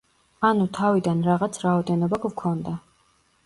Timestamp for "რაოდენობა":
1.67-2.23